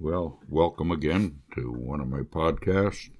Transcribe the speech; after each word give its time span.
Well, 0.00 0.38
welcome 0.48 0.92
again 0.92 1.40
to 1.56 1.72
one 1.72 2.00
of 2.00 2.06
my 2.06 2.20
podcasts. 2.20 3.10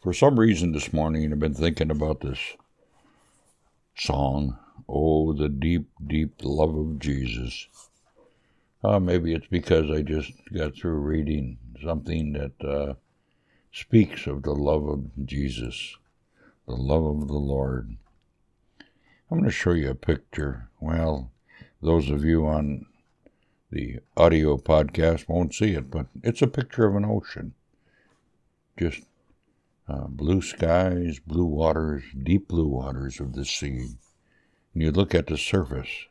For 0.00 0.12
some 0.12 0.38
reason 0.38 0.70
this 0.70 0.92
morning, 0.92 1.32
I've 1.32 1.40
been 1.40 1.52
thinking 1.52 1.90
about 1.90 2.20
this 2.20 2.38
song, 3.96 4.56
Oh, 4.88 5.32
the 5.32 5.48
Deep, 5.48 5.88
Deep 6.06 6.34
Love 6.44 6.76
of 6.76 7.00
Jesus. 7.00 7.66
Uh, 8.84 9.00
maybe 9.00 9.34
it's 9.34 9.48
because 9.48 9.90
I 9.90 10.02
just 10.02 10.30
got 10.56 10.76
through 10.76 11.00
reading 11.00 11.58
something 11.82 12.32
that 12.34 12.64
uh, 12.64 12.94
speaks 13.72 14.28
of 14.28 14.44
the 14.44 14.54
love 14.54 14.86
of 14.86 15.26
Jesus, 15.26 15.96
the 16.68 16.76
love 16.76 17.04
of 17.04 17.26
the 17.26 17.34
Lord. 17.34 17.96
I'm 19.28 19.38
going 19.38 19.44
to 19.44 19.50
show 19.50 19.72
you 19.72 19.90
a 19.90 19.94
picture. 19.96 20.68
Well, 20.78 21.32
those 21.82 22.10
of 22.10 22.24
you 22.24 22.46
on 22.46 22.86
the 23.70 24.00
audio 24.16 24.56
podcast 24.56 25.28
won't 25.28 25.54
see 25.54 25.74
it, 25.74 25.90
but 25.90 26.06
it's 26.22 26.42
a 26.42 26.48
picture 26.48 26.86
of 26.86 26.96
an 26.96 27.04
ocean. 27.04 27.54
Just 28.76 29.02
uh, 29.88 30.06
blue 30.08 30.42
skies, 30.42 31.20
blue 31.20 31.44
waters, 31.44 32.02
deep 32.20 32.48
blue 32.48 32.66
waters 32.66 33.20
of 33.20 33.34
the 33.34 33.44
sea. 33.44 33.88
And 34.74 34.82
you 34.82 34.90
look 34.90 35.14
at 35.14 35.26
the 35.28 35.38
surface, 35.38 36.06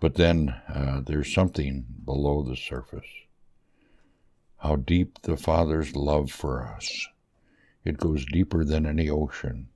but 0.00 0.14
then 0.14 0.50
uh, 0.68 1.00
there's 1.04 1.32
something 1.32 1.84
below 2.04 2.42
the 2.42 2.56
surface. 2.56 3.10
How 4.58 4.76
deep 4.76 5.22
the 5.22 5.36
Father's 5.36 5.96
love 5.96 6.30
for 6.30 6.66
us. 6.66 7.08
It 7.84 7.98
goes 7.98 8.24
deeper 8.24 8.64
than 8.64 8.86
any 8.86 9.10
ocean. 9.10 9.68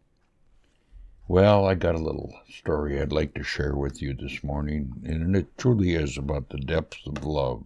Well, 1.29 1.67
I 1.67 1.75
got 1.75 1.97
a 1.97 1.99
little 1.99 2.33
story 2.49 3.01
I'd 3.01 3.11
like 3.11 3.35
to 3.35 3.43
share 3.43 3.75
with 3.75 4.01
you 4.01 4.15
this 4.15 4.45
morning, 4.45 5.03
and 5.05 5.35
it 5.35 5.59
truly 5.59 5.95
is 5.95 6.17
about 6.17 6.51
the 6.51 6.59
depths 6.59 7.05
of 7.05 7.25
love. 7.25 7.65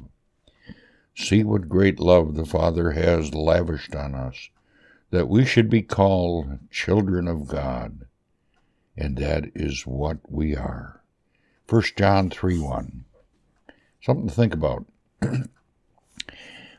See 1.14 1.44
what 1.44 1.68
great 1.68 2.00
love 2.00 2.36
the 2.36 2.46
Father 2.46 2.92
has 2.92 3.34
lavished 3.34 3.94
on 3.94 4.14
us, 4.14 4.48
that 5.10 5.28
we 5.28 5.44
should 5.44 5.68
be 5.68 5.82
called 5.82 6.70
children 6.70 7.28
of 7.28 7.48
God, 7.48 8.06
and 8.96 9.18
that 9.18 9.50
is 9.54 9.86
what 9.86 10.20
we 10.32 10.56
are. 10.56 11.02
1 11.68 11.82
John 11.98 12.30
3 12.30 12.58
1. 12.58 13.04
Something 14.00 14.28
to 14.28 14.34
think 14.34 14.54
about. 14.54 14.86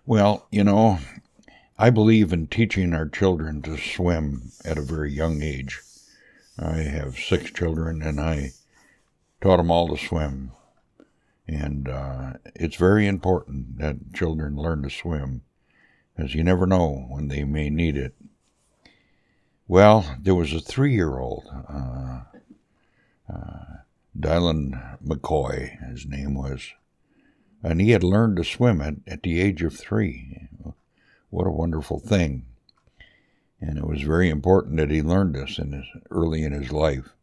well, 0.07 0.47
you 0.49 0.63
know, 0.63 0.97
I 1.77 1.91
believe 1.91 2.33
in 2.33 2.47
teaching 2.47 2.95
our 2.95 3.07
children 3.07 3.61
to 3.61 3.77
swim 3.77 4.51
at 4.65 4.79
a 4.79 4.81
very 4.81 5.13
young 5.13 5.43
age. 5.43 5.79
I 6.59 6.77
have 6.77 7.17
six 7.17 7.51
children, 7.51 8.01
and 8.01 8.19
I 8.19 8.51
taught 9.41 9.57
them 9.57 9.71
all 9.71 9.87
to 9.87 9.97
swim. 9.97 10.51
And 11.47 11.89
uh, 11.89 12.33
it's 12.55 12.75
very 12.75 13.07
important 13.07 13.77
that 13.79 14.13
children 14.13 14.55
learn 14.55 14.83
to 14.83 14.89
swim, 14.89 15.41
as 16.17 16.35
you 16.35 16.43
never 16.43 16.65
know 16.65 17.05
when 17.09 17.27
they 17.27 17.43
may 17.43 17.69
need 17.69 17.97
it. 17.97 18.13
Well, 19.67 20.17
there 20.21 20.35
was 20.35 20.53
a 20.53 20.59
three 20.59 20.93
year 20.93 21.17
old, 21.17 21.45
uh, 21.47 22.21
uh, 23.33 23.63
Dylan 24.17 24.99
McCoy, 25.05 25.89
his 25.89 26.05
name 26.05 26.35
was, 26.35 26.73
and 27.63 27.79
he 27.79 27.91
had 27.91 28.03
learned 28.03 28.37
to 28.37 28.43
swim 28.43 28.81
at, 28.81 28.95
at 29.07 29.23
the 29.23 29.39
age 29.39 29.63
of 29.63 29.75
three. 29.75 30.49
What 31.29 31.47
a 31.47 31.51
wonderful 31.51 31.99
thing. 31.99 32.45
And 33.61 33.77
it 33.77 33.85
was 33.85 34.01
very 34.01 34.29
important 34.29 34.77
that 34.77 34.89
he 34.89 35.01
learned 35.01 35.35
this 35.35 35.59
in 35.59 35.71
his, 35.71 35.85
early 36.09 36.43
in 36.43 36.51
his 36.51 36.71
life 36.71 37.13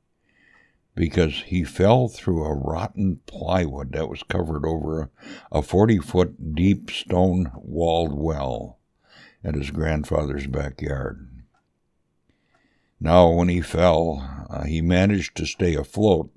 because 0.95 1.43
he 1.47 1.63
fell 1.63 2.09
through 2.09 2.45
a 2.45 2.55
rotten 2.55 3.21
plywood 3.27 3.93
that 3.93 4.09
was 4.09 4.25
covered 4.25 4.67
over 4.67 5.11
a 5.53 5.63
40 5.63 5.99
foot 5.99 6.55
deep 6.55 6.91
stone 6.91 7.53
walled 7.55 8.13
well 8.13 8.79
at 9.45 9.55
his 9.55 9.71
grandfather's 9.71 10.47
backyard. 10.47 11.29
Now, 13.01 13.31
when 13.31 13.49
he 13.49 13.61
fell, 13.61 14.47
uh, 14.51 14.65
he 14.65 14.81
managed 14.81 15.37
to 15.37 15.47
stay 15.47 15.75
afloat 15.75 16.33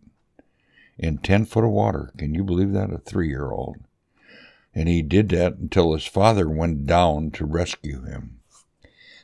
in 0.97 1.17
10 1.17 1.45
foot 1.45 1.63
of 1.63 1.71
water. 1.71 2.11
Can 2.17 2.35
you 2.35 2.43
believe 2.43 2.71
that? 2.73 2.93
A 2.93 2.99
three 2.99 3.29
year 3.29 3.51
old. 3.51 3.77
And 4.75 4.87
he 4.87 5.01
did 5.01 5.29
that 5.29 5.55
until 5.55 5.93
his 5.93 6.05
father 6.05 6.47
went 6.47 6.85
down 6.85 7.31
to 7.31 7.45
rescue 7.45 8.03
him. 8.03 8.40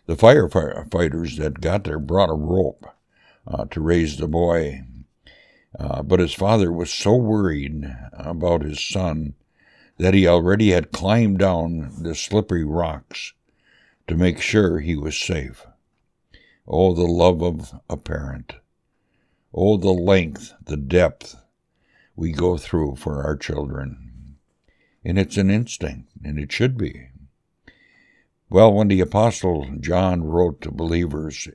The 0.07 0.15
firefighters 0.15 1.37
that 1.37 1.59
got 1.59 1.83
there 1.83 1.99
brought 1.99 2.29
a 2.29 2.33
rope 2.33 2.87
uh, 3.45 3.65
to 3.65 3.81
raise 3.81 4.17
the 4.17 4.27
boy. 4.27 4.83
Uh, 5.77 6.01
but 6.01 6.21
his 6.21 6.33
father 6.33 6.71
was 6.71 6.91
so 6.91 7.13
worried 7.15 7.93
about 8.13 8.63
his 8.63 8.79
son 8.79 9.35
that 9.97 10.13
he 10.13 10.25
already 10.25 10.69
had 10.71 10.93
climbed 10.93 11.39
down 11.39 11.91
the 12.01 12.15
slippery 12.15 12.63
rocks 12.63 13.33
to 14.07 14.15
make 14.15 14.39
sure 14.39 14.79
he 14.79 14.95
was 14.95 15.17
safe. 15.17 15.67
Oh, 16.65 16.93
the 16.93 17.03
love 17.03 17.43
of 17.43 17.73
a 17.89 17.97
parent. 17.97 18.53
Oh, 19.53 19.75
the 19.75 19.91
length, 19.91 20.53
the 20.63 20.77
depth 20.77 21.35
we 22.15 22.31
go 22.31 22.57
through 22.57 22.95
for 22.95 23.23
our 23.23 23.35
children. 23.35 24.37
And 25.03 25.19
it's 25.19 25.37
an 25.37 25.49
instinct, 25.49 26.09
and 26.23 26.39
it 26.39 26.51
should 26.51 26.77
be. 26.77 27.09
Well, 28.49 28.73
when 28.73 28.87
the 28.87 29.01
Apostle 29.01 29.67
John 29.81 30.23
wrote 30.23 30.61
to 30.61 30.71
believers 30.71 31.49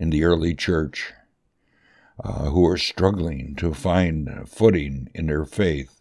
in 0.00 0.10
the 0.10 0.24
early 0.24 0.56
church 0.56 1.12
uh, 2.22 2.46
who 2.46 2.62
were 2.62 2.78
struggling 2.78 3.54
to 3.58 3.72
find 3.72 4.48
footing 4.48 5.08
in 5.14 5.26
their 5.26 5.44
faith, 5.44 6.00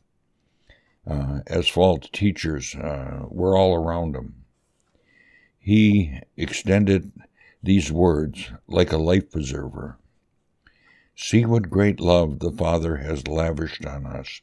uh, 1.06 1.42
as 1.46 1.68
false 1.68 2.10
teachers 2.12 2.74
uh, 2.74 3.26
were 3.28 3.56
all 3.56 3.76
around 3.76 4.16
them, 4.16 4.46
he 5.60 6.20
extended 6.36 7.12
these 7.62 7.92
words 7.92 8.52
like 8.68 8.92
a 8.92 8.98
life 8.98 9.30
preserver. 9.30 10.00
See 11.16 11.46
what 11.46 11.70
great 11.70 12.00
love 12.00 12.40
the 12.40 12.52
Father 12.52 12.98
has 12.98 13.28
lavished 13.28 13.86
on 13.86 14.08
us, 14.08 14.42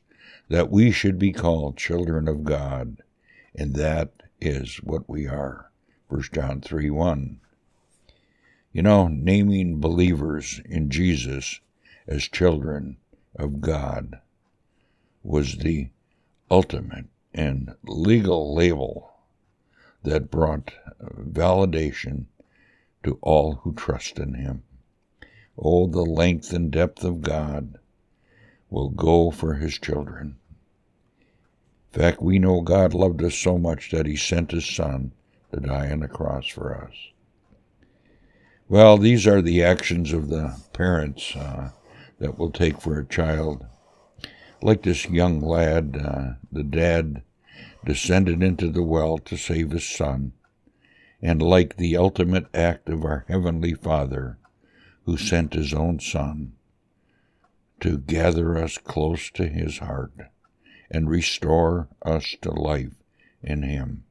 that 0.48 0.70
we 0.70 0.92
should 0.92 1.18
be 1.18 1.32
called 1.32 1.76
children 1.76 2.28
of 2.28 2.44
God, 2.44 3.02
and 3.52 3.74
that 3.74 4.12
is 4.40 4.76
what 4.76 5.08
we 5.08 5.26
are. 5.26 5.67
1 6.08 6.22
John 6.32 6.62
3 6.62 6.88
1. 6.88 7.38
You 8.72 8.82
know, 8.82 9.08
naming 9.08 9.78
believers 9.78 10.58
in 10.64 10.88
Jesus 10.88 11.60
as 12.06 12.22
children 12.28 12.96
of 13.36 13.60
God 13.60 14.18
was 15.22 15.58
the 15.58 15.90
ultimate 16.50 17.04
and 17.34 17.74
legal 17.82 18.54
label 18.54 19.12
that 20.02 20.30
brought 20.30 20.72
validation 20.98 22.24
to 23.02 23.18
all 23.20 23.56
who 23.56 23.74
trust 23.74 24.18
in 24.18 24.32
Him. 24.32 24.62
Oh, 25.58 25.86
the 25.86 26.00
length 26.00 26.54
and 26.54 26.70
depth 26.70 27.04
of 27.04 27.20
God 27.20 27.78
will 28.70 28.88
go 28.88 29.30
for 29.30 29.54
His 29.54 29.78
children. 29.78 30.36
In 31.20 32.00
fact, 32.00 32.22
we 32.22 32.38
know 32.38 32.62
God 32.62 32.94
loved 32.94 33.22
us 33.22 33.34
so 33.34 33.58
much 33.58 33.90
that 33.90 34.06
He 34.06 34.16
sent 34.16 34.52
His 34.52 34.64
Son 34.64 35.12
to 35.52 35.60
die 35.60 35.90
on 35.90 36.00
the 36.00 36.08
cross 36.08 36.46
for 36.46 36.74
us. 36.74 36.94
Well, 38.68 38.98
these 38.98 39.26
are 39.26 39.40
the 39.40 39.62
actions 39.62 40.12
of 40.12 40.28
the 40.28 40.60
parents 40.72 41.34
uh, 41.34 41.70
that 42.18 42.38
will 42.38 42.50
take 42.50 42.80
for 42.80 42.98
a 42.98 43.06
child. 43.06 43.64
Like 44.60 44.82
this 44.82 45.08
young 45.08 45.40
lad, 45.40 45.96
uh, 45.96 46.32
the 46.52 46.64
dad 46.64 47.22
descended 47.84 48.42
into 48.42 48.70
the 48.70 48.82
well 48.82 49.18
to 49.18 49.36
save 49.36 49.70
his 49.70 49.88
son, 49.88 50.32
and 51.22 51.40
like 51.40 51.76
the 51.76 51.96
ultimate 51.96 52.46
act 52.54 52.88
of 52.88 53.04
our 53.04 53.24
Heavenly 53.28 53.74
Father, 53.74 54.38
who 55.06 55.16
sent 55.16 55.54
his 55.54 55.72
own 55.72 55.98
Son 56.00 56.52
to 57.80 57.98
gather 57.98 58.58
us 58.58 58.76
close 58.76 59.30
to 59.30 59.48
his 59.48 59.78
heart 59.78 60.12
and 60.90 61.08
restore 61.08 61.88
us 62.04 62.36
to 62.42 62.50
life 62.50 62.92
in 63.42 63.62
him. 63.62 64.04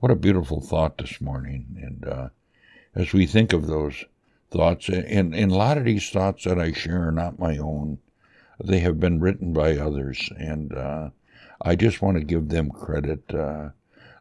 What 0.00 0.12
a 0.12 0.16
beautiful 0.16 0.60
thought 0.60 0.98
this 0.98 1.20
morning. 1.20 1.76
And 1.82 2.06
uh, 2.06 2.28
as 2.94 3.12
we 3.12 3.26
think 3.26 3.52
of 3.52 3.66
those 3.66 4.04
thoughts, 4.48 4.88
and, 4.88 5.34
and 5.34 5.50
a 5.50 5.56
lot 5.56 5.76
of 5.76 5.84
these 5.84 6.08
thoughts 6.08 6.44
that 6.44 6.56
I 6.56 6.70
share 6.70 7.08
are 7.08 7.12
not 7.12 7.40
my 7.40 7.58
own, 7.58 7.98
they 8.62 8.78
have 8.78 9.00
been 9.00 9.18
written 9.18 9.52
by 9.52 9.76
others. 9.76 10.30
And 10.38 10.72
uh, 10.72 11.10
I 11.60 11.74
just 11.74 12.00
want 12.00 12.16
to 12.16 12.22
give 12.22 12.48
them 12.48 12.70
credit. 12.70 13.34
Uh, 13.34 13.70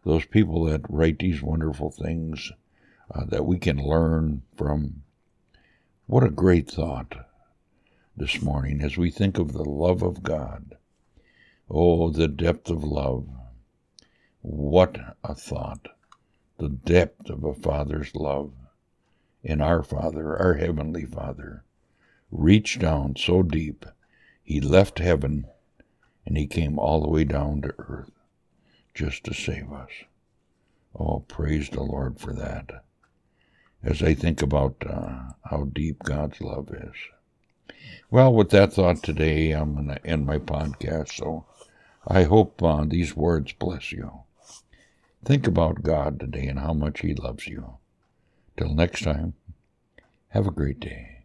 those 0.04 0.26
people 0.26 0.64
that 0.64 0.82
write 0.90 1.20
these 1.20 1.44
wonderful 1.44 1.92
things 1.92 2.52
uh, 3.14 3.26
that 3.26 3.46
we 3.46 3.60
can 3.60 3.78
learn 3.78 4.42
from. 4.56 5.04
What 6.08 6.24
a 6.24 6.32
great 6.32 6.72
thought 6.72 7.28
this 8.16 8.42
morning 8.42 8.82
as 8.82 8.98
we 8.98 9.12
think 9.12 9.38
of 9.38 9.54
the 9.54 9.64
love 9.64 10.02
of 10.02 10.24
God. 10.24 10.76
Oh, 11.70 12.10
the 12.10 12.28
depth 12.28 12.72
of 12.72 12.84
love 12.84 13.28
what 14.50 14.98
a 15.26 15.36
thought! 15.36 15.90
The 16.58 16.70
depth 16.70 17.30
of 17.30 17.44
a 17.44 17.54
Father's 17.54 18.16
love 18.16 18.54
in 19.44 19.60
our 19.62 19.84
Father, 19.84 20.38
our 20.38 20.54
Heavenly 20.54 21.06
Father, 21.06 21.64
reached 22.32 22.80
down 22.80 23.16
so 23.18 23.44
deep, 23.44 23.86
He 24.44 24.62
left 24.62 25.00
heaven 25.00 25.48
and 26.26 26.38
He 26.38 26.48
came 26.48 26.80
all 26.80 27.02
the 27.02 27.10
way 27.10 27.26
down 27.26 27.62
to 27.64 27.74
earth. 27.78 28.12
just 28.94 29.26
to 29.26 29.34
save 29.34 29.72
us. 29.74 29.92
Oh, 30.98 31.20
praise 31.28 31.70
the 31.70 31.84
Lord 31.84 32.20
for 32.20 32.34
that. 32.34 32.84
As 33.84 34.02
I 34.02 34.14
think 34.14 34.42
about 34.42 34.76
uh, 34.88 35.34
how 35.50 35.66
deep 35.74 36.04
God's 36.04 36.42
love 36.42 36.70
is. 36.74 37.76
Well, 38.10 38.34
with 38.34 38.50
that 38.52 38.74
thought 38.74 39.04
today, 39.04 39.52
I'm 39.52 39.74
going 39.76 39.88
to 39.90 40.06
end 40.08 40.26
my 40.26 40.40
podcast. 40.40 41.12
So 41.18 41.46
I 42.08 42.24
hope 42.24 42.64
uh, 42.64 42.86
these 42.86 43.16
words 43.16 43.52
bless 43.54 43.92
you. 43.92 44.22
Think 45.28 45.46
about 45.46 45.84
God 45.84 46.22
today 46.22 46.48
and 46.48 46.58
how 46.58 46.72
much 46.72 47.02
He 47.02 47.14
loves 47.14 47.48
you. 47.48 47.80
Till 48.56 48.74
next 48.74 49.04
time, 49.04 49.34
have 50.30 50.48
a 50.48 50.52
great 50.52 50.80
day. 50.80 51.17